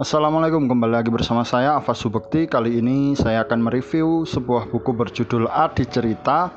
[0.00, 5.44] Assalamualaikum kembali lagi bersama saya Afas Subekti Kali ini saya akan mereview sebuah buku berjudul
[5.52, 6.48] Adi Cerita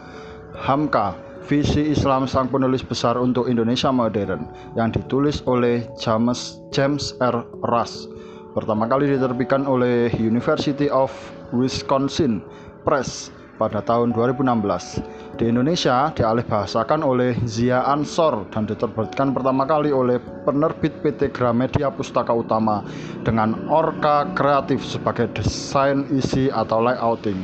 [0.56, 1.12] Hamka
[1.44, 4.48] Visi Islam Sang Penulis Besar untuk Indonesia Modern
[4.80, 7.44] yang ditulis oleh James, James R.
[7.68, 8.08] Russ
[8.56, 11.12] pertama kali diterbitkan oleh University of
[11.52, 12.40] Wisconsin
[12.88, 15.04] Press pada tahun 2016.
[15.36, 20.16] Di Indonesia dialih bahasakan oleh Zia Ansor dan diterbitkan pertama kali oleh
[20.48, 22.88] penerbit PT Gramedia Pustaka Utama
[23.28, 27.36] dengan Orca Kreatif sebagai desain isi atau layouting.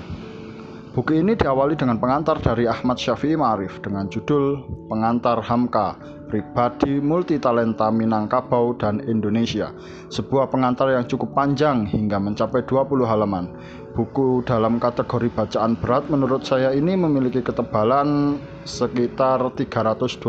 [0.96, 5.99] Buku ini diawali dengan pengantar dari Ahmad Syafi'i Ma'arif dengan judul Pengantar Hamka,
[6.31, 9.76] Pribadi Multitalenta Minangkabau dan Indonesia.
[10.08, 13.52] Sebuah pengantar yang cukup panjang hingga mencapai 20 halaman.
[13.91, 20.23] Buku dalam kategori bacaan berat menurut saya ini memiliki ketebalan sekitar 322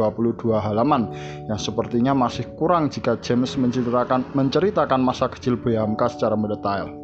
[0.59, 1.15] halaman
[1.47, 7.02] yang sepertinya masih kurang jika James menceritakan, menceritakan masa kecil Buya Hamka secara mendetail.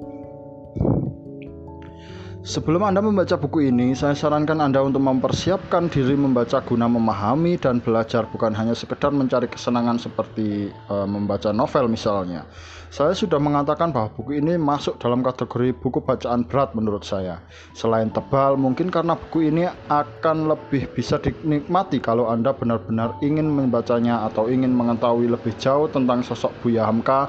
[2.46, 7.82] Sebelum Anda membaca buku ini, saya sarankan Anda untuk mempersiapkan diri membaca guna memahami dan
[7.82, 12.46] belajar bukan hanya sekedar mencari kesenangan seperti e, membaca novel misalnya.
[12.94, 17.42] Saya sudah mengatakan bahwa buku ini masuk dalam kategori buku bacaan berat menurut saya.
[17.74, 24.30] Selain tebal, mungkin karena buku ini akan lebih bisa dinikmati kalau Anda benar-benar ingin membacanya
[24.30, 27.26] atau ingin mengetahui lebih jauh tentang sosok Buya Hamka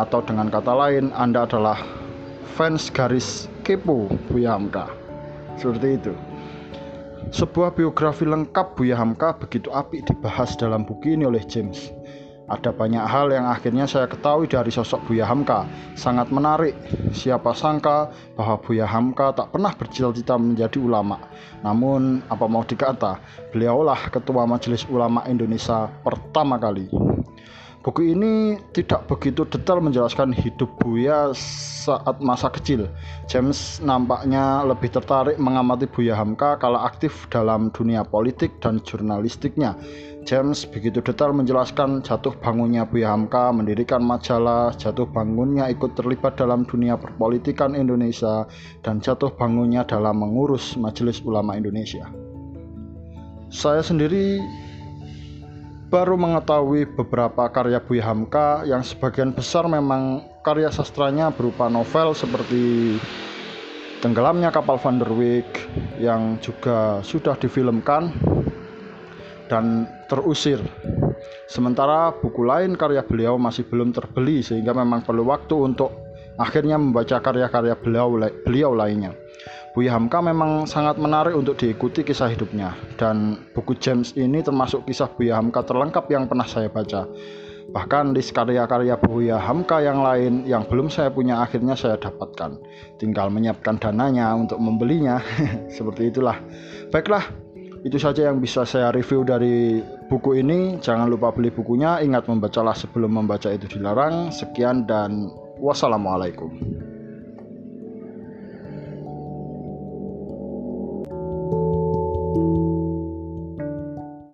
[0.00, 1.76] atau dengan kata lain Anda adalah
[2.56, 4.86] fans garis kepo Buya Hamka.
[5.58, 6.14] Seperti itu.
[7.34, 11.90] Sebuah biografi lengkap Buya Hamka begitu apik dibahas dalam buku ini oleh James.
[12.46, 15.66] Ada banyak hal yang akhirnya saya ketahui dari sosok Buya Hamka.
[15.98, 16.78] Sangat menarik.
[17.10, 21.18] Siapa sangka bahwa Buya Hamka tak pernah bercita-cita menjadi ulama.
[21.66, 23.18] Namun apa mau dikata?
[23.50, 26.86] Beliaulah ketua majelis ulama Indonesia pertama kali
[27.86, 31.30] Buku ini tidak begitu detail menjelaskan hidup Buya
[31.86, 32.90] saat masa kecil.
[33.30, 39.78] James nampaknya lebih tertarik mengamati Buya Hamka kala aktif dalam dunia politik dan jurnalistiknya.
[40.26, 46.66] James begitu detail menjelaskan jatuh bangunnya Buya Hamka, mendirikan majalah, jatuh bangunnya ikut terlibat dalam
[46.66, 48.50] dunia perpolitikan Indonesia,
[48.82, 52.10] dan jatuh bangunnya dalam mengurus Majelis Ulama Indonesia.
[53.46, 54.42] Saya sendiri
[55.86, 62.96] baru mengetahui beberapa karya Buya Hamka yang sebagian besar memang karya sastranya berupa novel seperti
[64.02, 65.50] Tenggelamnya Kapal Van der Wijk
[66.02, 68.12] yang juga sudah difilmkan
[69.48, 70.60] dan terusir.
[71.46, 75.90] Sementara buku lain karya beliau masih belum terbeli sehingga memang perlu waktu untuk
[76.36, 79.16] akhirnya membaca karya-karya beliau beliau lainnya.
[79.76, 85.04] Buya Hamka memang sangat menarik untuk diikuti kisah hidupnya dan buku James ini termasuk kisah
[85.12, 87.04] Buya Hamka terlengkap yang pernah saya baca.
[87.76, 92.56] Bahkan di karya-karya Buya Hamka yang lain yang belum saya punya akhirnya saya dapatkan.
[92.96, 95.20] Tinggal menyiapkan dananya untuk membelinya.
[95.76, 96.40] Seperti itulah.
[96.88, 97.28] Baiklah,
[97.84, 100.80] itu saja yang bisa saya review dari buku ini.
[100.80, 102.00] Jangan lupa beli bukunya.
[102.00, 104.32] Ingat membacalah sebelum membaca itu dilarang.
[104.32, 105.28] Sekian dan
[105.60, 106.85] wassalamualaikum.